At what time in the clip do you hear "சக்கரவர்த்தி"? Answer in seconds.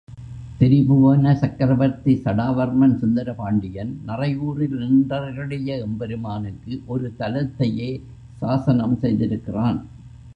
1.33-2.13